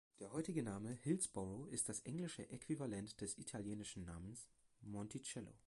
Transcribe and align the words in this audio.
Der 0.19 0.31
heutige 0.33 0.63
Name 0.63 0.93
Hillsboro 1.03 1.67
ist 1.67 1.87
das 1.87 1.99
englische 1.99 2.49
Äquivalent 2.49 3.21
des 3.21 3.37
italienischen 3.37 4.03
Namens 4.03 4.49
Monticello. 4.81 5.53